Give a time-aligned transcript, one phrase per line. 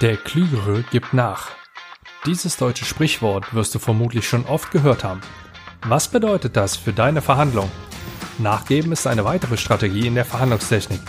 [0.00, 1.50] Der Klügere gibt nach.
[2.24, 5.20] Dieses deutsche Sprichwort wirst du vermutlich schon oft gehört haben.
[5.86, 7.70] Was bedeutet das für deine Verhandlung?
[8.38, 11.00] Nachgeben ist eine weitere Strategie in der Verhandlungstechnik.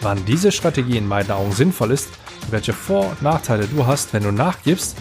[0.00, 2.08] Wann diese Strategie in meinen Augen sinnvoll ist
[2.50, 4.96] welche Vor- und Nachteile du hast, wenn du nachgibst,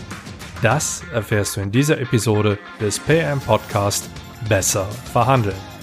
[0.62, 4.10] das erfährst du in dieser Episode des PM Podcast
[4.48, 5.77] Besser verhandeln.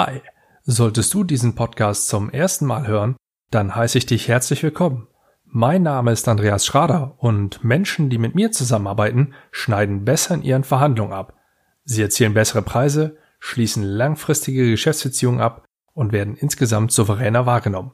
[0.00, 0.22] Hi,
[0.62, 3.16] solltest du diesen Podcast zum ersten Mal hören,
[3.50, 5.08] dann heiße ich dich herzlich willkommen.
[5.44, 10.62] Mein Name ist Andreas Schrader und Menschen, die mit mir zusammenarbeiten, schneiden besser in ihren
[10.62, 11.34] Verhandlungen ab.
[11.82, 17.90] Sie erzielen bessere Preise, schließen langfristige Geschäftsbeziehungen ab und werden insgesamt souveräner wahrgenommen.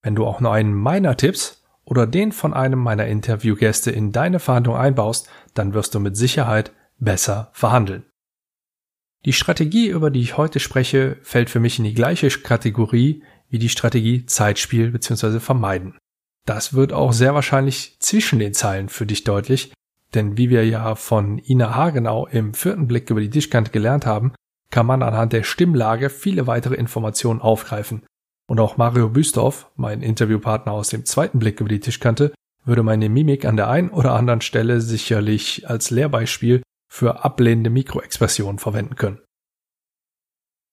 [0.00, 4.38] Wenn du auch nur einen meiner Tipps oder den von einem meiner Interviewgäste in deine
[4.38, 8.06] Verhandlung einbaust, dann wirst du mit Sicherheit besser verhandeln.
[9.24, 13.58] Die Strategie, über die ich heute spreche, fällt für mich in die gleiche Kategorie wie
[13.60, 15.38] die Strategie Zeitspiel bzw.
[15.38, 15.96] Vermeiden.
[16.44, 19.72] Das wird auch sehr wahrscheinlich zwischen den Zeilen für dich deutlich,
[20.14, 24.32] denn wie wir ja von Ina Hagenau im vierten Blick über die Tischkante gelernt haben,
[24.70, 28.04] kann man anhand der Stimmlage viele weitere Informationen aufgreifen.
[28.48, 32.32] Und auch Mario Büstorf, mein Interviewpartner aus dem zweiten Blick über die Tischkante,
[32.64, 36.62] würde meine Mimik an der einen oder anderen Stelle sicherlich als Lehrbeispiel
[36.92, 39.18] für ablehnende Mikroexpressionen verwenden können.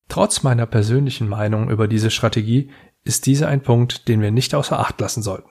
[0.10, 2.72] Trotz meiner persönlichen Meinung über diese Strategie
[3.06, 5.50] ist diese ein Punkt, den wir nicht außer Acht lassen sollten.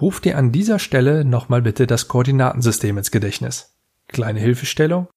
[0.00, 3.76] Ruf dir an dieser Stelle nochmal bitte das Koordinatensystem ins Gedächtnis.
[4.06, 5.08] Kleine Hilfestellung.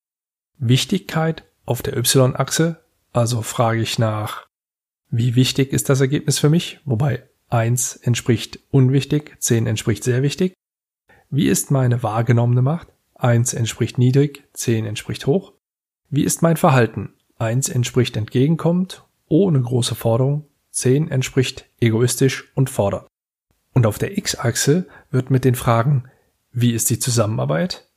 [0.57, 4.45] Wichtigkeit auf der Y-Achse, also frage ich nach,
[5.09, 10.53] wie wichtig ist das Ergebnis für mich, wobei 1 entspricht unwichtig, 10 entspricht sehr wichtig.
[11.29, 12.89] Wie ist meine wahrgenommene Macht?
[13.21, 15.53] 1 entspricht niedrig, 10 entspricht hoch.
[16.09, 17.13] Wie ist mein Verhalten?
[17.37, 23.07] 1 entspricht entgegenkommend, ohne große Forderung, 10 entspricht egoistisch und fordert.
[23.73, 26.05] Und auf der X-Achse wird mit den Fragen,
[26.51, 27.87] wie ist die Zusammenarbeit?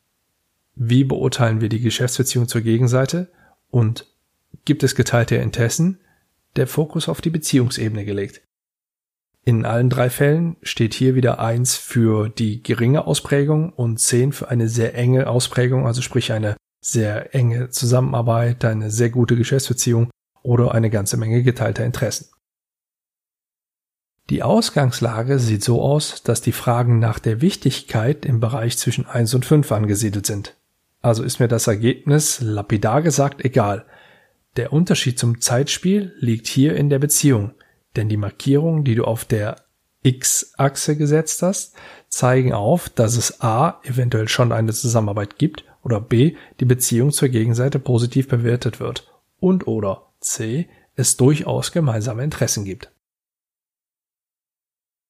[0.74, 3.32] Wie beurteilen wir die Geschäftsbeziehung zur Gegenseite?
[3.70, 4.06] Und
[4.66, 6.00] gibt es geteilte Interessen?
[6.56, 8.42] Der Fokus auf die Beziehungsebene gelegt.
[9.46, 14.48] In allen drei Fällen steht hier wieder eins für die geringe Ausprägung und zehn für
[14.48, 20.10] eine sehr enge Ausprägung, also sprich eine sehr enge Zusammenarbeit, eine sehr gute Geschäftsbeziehung
[20.42, 22.28] oder eine ganze Menge geteilter Interessen.
[24.30, 29.34] Die Ausgangslage sieht so aus, dass die Fragen nach der Wichtigkeit im Bereich zwischen 1
[29.34, 30.56] und 5 angesiedelt sind.
[31.02, 33.84] Also ist mir das Ergebnis lapidar gesagt egal.
[34.56, 37.52] Der Unterschied zum Zeitspiel liegt hier in der Beziehung.
[37.96, 39.56] Denn die Markierungen, die du auf der
[40.02, 41.74] X-Achse gesetzt hast,
[42.08, 47.28] zeigen auf, dass es A eventuell schon eine Zusammenarbeit gibt oder B die Beziehung zur
[47.28, 49.10] Gegenseite positiv bewertet wird
[49.40, 52.90] und oder C es durchaus gemeinsame Interessen gibt.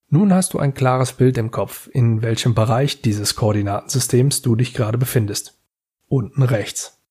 [0.08, 4.72] Nun hast du ein klares Bild im Kopf, in welchem Bereich dieses Koordinatensystems du dich
[4.72, 5.58] gerade befindest.
[6.06, 7.02] Unten rechts.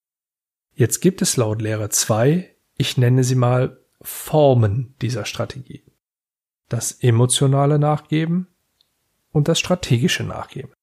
[0.74, 5.84] Jetzt gibt es laut Lehre 2, ich nenne sie mal Formen dieser Strategie.
[6.70, 8.48] Das emotionale Nachgeben
[9.32, 10.74] und das strategische Nachgeben.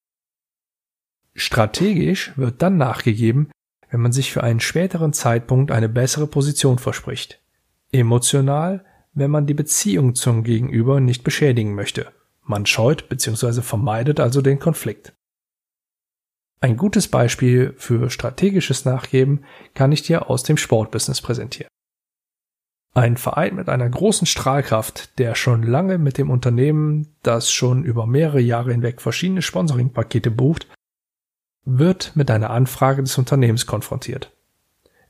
[1.35, 3.51] Strategisch wird dann nachgegeben,
[3.91, 7.41] wenn man sich für einen späteren Zeitpunkt eine bessere Position verspricht.
[7.93, 12.13] Emotional, wenn man die Beziehung zum Gegenüber nicht beschädigen möchte.
[12.43, 13.63] Man scheut bzw.
[13.63, 15.13] vermeidet also den Konflikt.
[16.61, 19.45] Ein gutes Beispiel für strategisches Nachgeben
[19.75, 21.70] kann ich dir aus dem Sportbusiness präsentieren.
[22.93, 28.07] Ein Verein mit einer großen Strahlkraft, der schon lange mit dem Unternehmen, das schon über
[28.07, 30.67] mehrere Jahre hinweg verschiedene Sponsoring-Pakete bucht,
[31.65, 34.33] wird mit einer Anfrage des Unternehmens konfrontiert.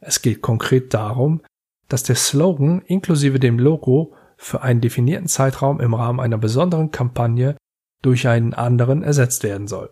[0.01, 1.41] Es geht konkret darum,
[1.89, 7.57] dass der Slogan inklusive dem Logo für einen definierten Zeitraum im Rahmen einer besonderen Kampagne
[8.03, 9.91] durch einen anderen ersetzt werden soll.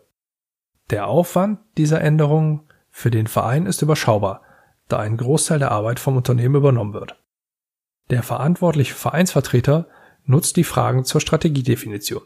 [0.91, 4.43] Der Aufwand dieser Änderung für den Verein ist überschaubar,
[4.89, 7.17] da ein Großteil der Arbeit vom Unternehmen übernommen wird.
[8.11, 9.87] Der verantwortliche Vereinsvertreter
[10.25, 12.23] nutzt die Fragen zur Strategiedefinition.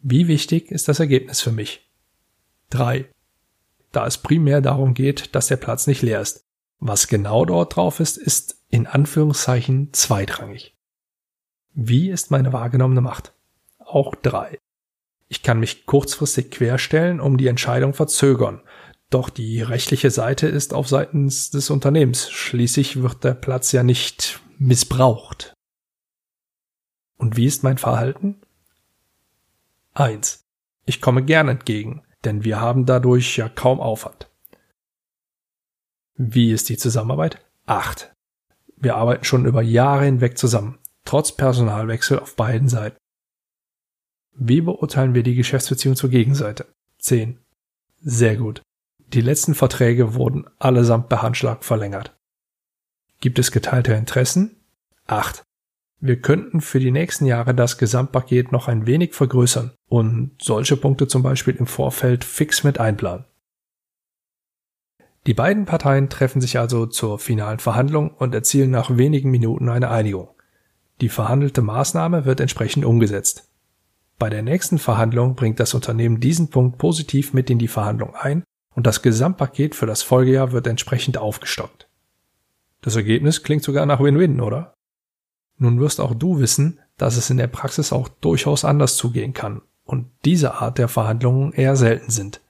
[0.00, 1.90] Wie wichtig ist das Ergebnis für mich?
[2.70, 3.08] 3.
[3.92, 6.44] Da es primär darum geht, dass der Platz nicht leer ist.
[6.78, 10.76] Was genau dort drauf ist, ist in Anführungszeichen zweitrangig.
[11.74, 13.32] Wie ist meine wahrgenommene Macht?
[13.78, 14.58] Auch 3.
[15.28, 18.62] Ich kann mich kurzfristig querstellen, um die Entscheidung verzögern.
[19.10, 22.30] Doch die rechtliche Seite ist auf seitens des Unternehmens.
[22.30, 25.54] Schließlich wird der Platz ja nicht missbraucht.
[27.16, 28.40] Und wie ist mein Verhalten?
[29.94, 30.44] 1.
[30.84, 34.30] Ich komme gern entgegen, denn wir haben dadurch ja kaum Aufwand.
[36.14, 37.44] Wie ist die Zusammenarbeit?
[37.66, 38.12] 8.
[38.76, 42.98] Wir arbeiten schon über Jahre hinweg zusammen, trotz Personalwechsel auf beiden Seiten.
[44.34, 46.66] Wie beurteilen wir die Geschäftsbeziehung zur Gegenseite?
[46.98, 47.38] 10.
[48.00, 48.62] Sehr gut.
[48.98, 52.17] Die letzten Verträge wurden allesamt per Handschlag verlängert.
[53.20, 54.56] Gibt es geteilte Interessen?
[55.08, 55.42] 8.
[56.00, 61.08] Wir könnten für die nächsten Jahre das Gesamtpaket noch ein wenig vergrößern und solche Punkte
[61.08, 63.24] zum Beispiel im Vorfeld fix mit einplanen.
[65.26, 69.90] Die beiden Parteien treffen sich also zur finalen Verhandlung und erzielen nach wenigen Minuten eine
[69.90, 70.28] Einigung.
[71.00, 73.50] Die verhandelte Maßnahme wird entsprechend umgesetzt.
[74.20, 78.44] Bei der nächsten Verhandlung bringt das Unternehmen diesen Punkt positiv mit in die Verhandlung ein
[78.76, 81.87] und das Gesamtpaket für das Folgejahr wird entsprechend aufgestockt.
[82.80, 84.74] Das Ergebnis klingt sogar nach Win-Win, oder?
[85.56, 89.62] Nun wirst auch du wissen, dass es in der Praxis auch durchaus anders zugehen kann
[89.84, 92.40] und diese Art der Verhandlungen eher selten sind.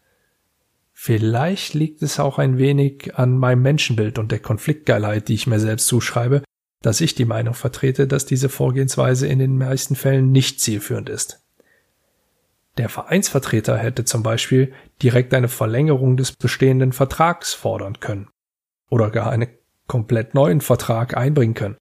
[0.92, 5.60] Vielleicht liegt es auch ein wenig an meinem Menschenbild und der Konfliktgeilheit, die ich mir
[5.60, 6.42] selbst zuschreibe,
[6.82, 11.40] dass ich die Meinung vertrete, dass diese Vorgehensweise in den meisten Fällen nicht zielführend ist.
[12.78, 14.72] Der Vereinsvertreter hätte zum Beispiel
[15.02, 18.28] direkt eine Verlängerung des bestehenden Vertrags fordern können
[18.88, 19.48] oder gar einen
[19.88, 21.76] komplett neuen Vertrag einbringen können.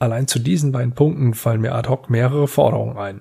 [0.00, 3.20] Allein zu diesen beiden Punkten fallen mir ad hoc mehrere Forderungen ein.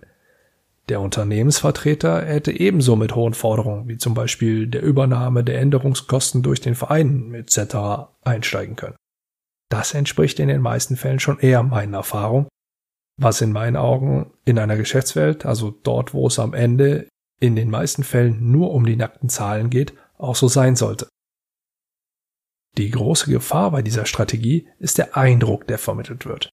[0.89, 6.59] Der Unternehmensvertreter hätte ebenso mit hohen Forderungen, wie zum Beispiel der Übernahme der Änderungskosten durch
[6.59, 8.09] den Verein etc.
[8.23, 8.95] einsteigen können.
[9.69, 12.47] Das entspricht in den meisten Fällen schon eher meinen Erfahrungen,
[13.17, 17.07] was in meinen Augen in einer Geschäftswelt, also dort, wo es am Ende
[17.39, 21.07] in den meisten Fällen nur um die nackten Zahlen geht, auch so sein sollte.
[22.77, 26.49] Die große Gefahr bei dieser Strategie ist der Eindruck, der vermittelt wird.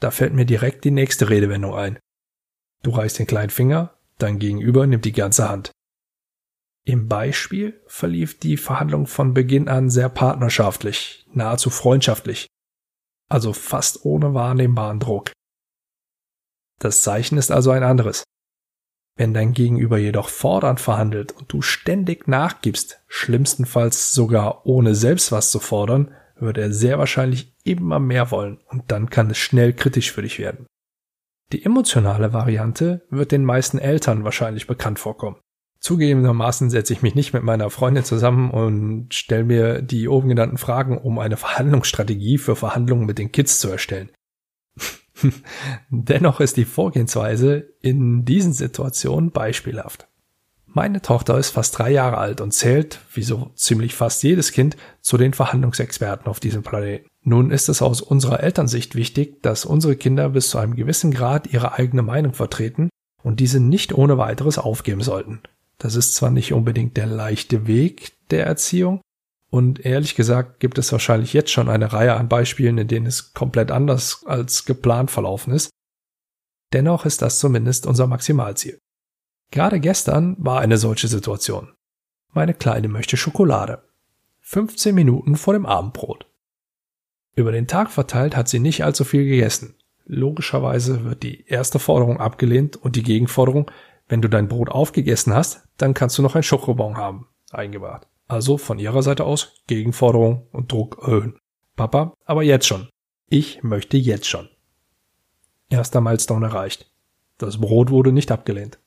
[0.00, 1.98] Da fällt mir direkt die nächste Redewendung ein.
[2.82, 5.72] Du reichst den kleinen Finger, dein Gegenüber nimmt die ganze Hand.
[6.84, 12.46] Im Beispiel verlief die Verhandlung von Beginn an sehr partnerschaftlich, nahezu freundschaftlich,
[13.28, 15.32] also fast ohne wahrnehmbaren Druck.
[16.78, 18.24] Das Zeichen ist also ein anderes.
[19.16, 25.50] Wenn dein Gegenüber jedoch fordernd verhandelt und du ständig nachgibst, schlimmstenfalls sogar ohne selbst was
[25.50, 30.12] zu fordern, wird er sehr wahrscheinlich immer mehr wollen und dann kann es schnell kritisch
[30.12, 30.66] für dich werden.
[31.52, 35.36] Die emotionale Variante wird den meisten Eltern wahrscheinlich bekannt vorkommen.
[35.78, 40.58] Zugegebenermaßen setze ich mich nicht mit meiner Freundin zusammen und stelle mir die oben genannten
[40.58, 44.10] Fragen, um eine Verhandlungsstrategie für Verhandlungen mit den Kids zu erstellen.
[45.90, 50.08] Dennoch ist die Vorgehensweise in diesen Situationen beispielhaft.
[50.66, 54.76] Meine Tochter ist fast drei Jahre alt und zählt, wie so ziemlich fast jedes Kind,
[55.00, 57.08] zu den Verhandlungsexperten auf diesem Planeten.
[57.22, 61.46] Nun ist es aus unserer Elternsicht wichtig, dass unsere Kinder bis zu einem gewissen Grad
[61.46, 62.90] ihre eigene Meinung vertreten
[63.22, 65.40] und diese nicht ohne weiteres aufgeben sollten.
[65.78, 69.00] Das ist zwar nicht unbedingt der leichte Weg der Erziehung,
[69.50, 73.32] und ehrlich gesagt gibt es wahrscheinlich jetzt schon eine Reihe an Beispielen, in denen es
[73.32, 75.70] komplett anders als geplant verlaufen ist.
[76.72, 78.78] Dennoch ist das zumindest unser Maximalziel.
[79.50, 81.72] Gerade gestern war eine solche Situation.
[82.32, 83.82] Meine Kleine möchte Schokolade.
[84.40, 86.26] 15 Minuten vor dem Abendbrot.
[87.34, 89.76] Über den Tag verteilt hat sie nicht allzu viel gegessen.
[90.04, 93.70] Logischerweise wird die erste Forderung abgelehnt und die Gegenforderung,
[94.08, 98.06] wenn du dein Brot aufgegessen hast, dann kannst du noch ein Schokobon haben, eingebracht.
[98.28, 101.38] Also von ihrer Seite aus Gegenforderung und Druck erhöhen.
[101.76, 102.88] Papa, aber jetzt schon.
[103.28, 104.48] Ich möchte jetzt schon.
[105.68, 106.90] Erster Milestone erreicht.
[107.38, 108.78] Das Brot wurde nicht abgelehnt.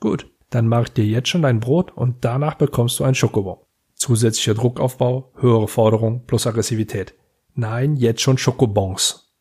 [0.00, 3.58] Gut, dann mach ich dir jetzt schon dein Brot und danach bekommst du ein Schokobon.
[3.94, 7.14] Zusätzlicher Druckaufbau, höhere Forderung plus Aggressivität.
[7.54, 9.34] Nein, jetzt schon Schokobons.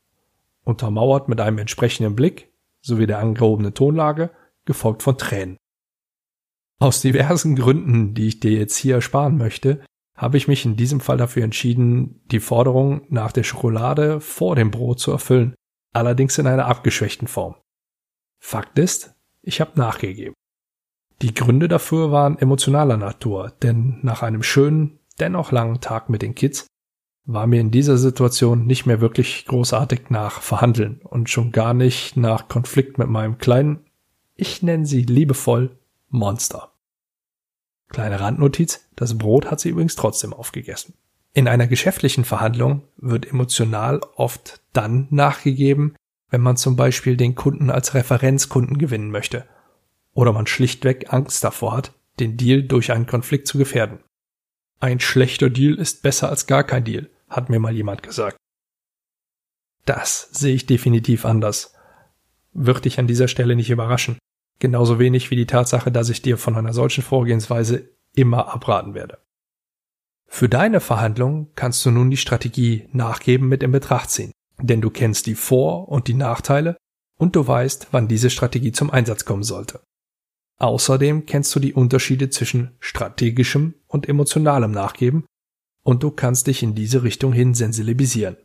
[0.63, 4.29] Untermauert mit einem entsprechenden Blick sowie der angehobenen Tonlage,
[4.63, 5.57] gefolgt von Tränen.
[6.79, 9.83] Aus diversen Gründen, die ich dir jetzt hier ersparen möchte,
[10.15, 14.71] habe ich mich in diesem Fall dafür entschieden, die Forderung nach der Schokolade vor dem
[14.71, 15.55] Brot zu erfüllen,
[15.93, 17.55] allerdings in einer abgeschwächten Form.
[18.41, 20.33] Fakt ist, ich habe nachgegeben.
[21.21, 26.35] Die Gründe dafür waren emotionaler Natur, denn nach einem schönen, dennoch langen Tag mit den
[26.35, 26.67] Kids
[27.25, 32.17] war mir in dieser Situation nicht mehr wirklich großartig nach Verhandeln und schon gar nicht
[32.17, 33.85] nach Konflikt mit meinem kleinen,
[34.35, 35.77] ich nenne sie liebevoll
[36.15, 36.71] Monster.
[37.89, 40.95] Kleine Randnotiz, das Brot hat sie übrigens trotzdem aufgegessen.
[41.33, 45.95] In einer geschäftlichen Verhandlung wird emotional oft dann nachgegeben,
[46.29, 49.45] wenn man zum Beispiel den Kunden als Referenzkunden gewinnen möchte
[50.13, 53.99] oder man schlichtweg Angst davor hat, den Deal durch einen Konflikt zu gefährden.
[54.79, 58.37] Ein schlechter Deal ist besser als gar kein Deal, hat mir mal jemand gesagt.
[59.85, 61.73] Das sehe ich definitiv anders.
[62.53, 64.17] wird dich an dieser Stelle nicht überraschen.
[64.59, 69.19] Genauso wenig wie die Tatsache, dass ich dir von einer solchen Vorgehensweise immer abraten werde.
[70.27, 74.89] Für deine Verhandlungen kannst du nun die Strategie Nachgeben mit in Betracht ziehen, denn du
[74.89, 76.77] kennst die Vor- und die Nachteile
[77.17, 79.81] und du weißt, wann diese Strategie zum Einsatz kommen sollte.
[80.57, 85.25] Außerdem kennst du die Unterschiede zwischen strategischem und emotionalem Nachgeben
[85.83, 88.37] und du kannst dich in diese Richtung hin sensibilisieren.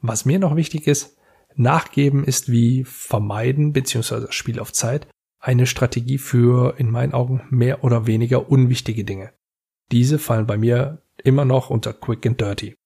[0.00, 1.16] Was mir noch wichtig ist,
[1.56, 4.30] Nachgeben ist wie Vermeiden bzw.
[4.30, 5.08] Spiel auf Zeit
[5.40, 9.32] eine Strategie für in meinen Augen mehr oder weniger unwichtige Dinge.
[9.90, 12.76] Diese fallen bei mir immer noch unter Quick and Dirty.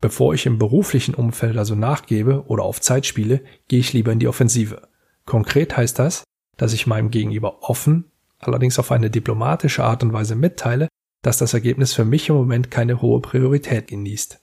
[0.00, 4.18] Bevor ich im beruflichen Umfeld also nachgebe oder auf Zeit spiele, gehe ich lieber in
[4.18, 4.88] die Offensive.
[5.24, 6.24] Konkret heißt das,
[6.56, 10.88] dass ich meinem Gegenüber offen, allerdings auf eine diplomatische Art und Weise mitteile,
[11.22, 14.40] dass das Ergebnis für mich im Moment keine hohe Priorität genießt.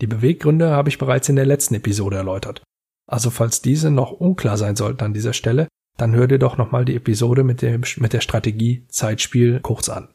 [0.00, 2.62] Die Beweggründe habe ich bereits in der letzten Episode erläutert.
[3.06, 6.84] Also falls diese noch unklar sein sollten an dieser Stelle, dann hör dir doch nochmal
[6.84, 10.08] die Episode mit, dem, mit der Strategie Zeitspiel kurz an.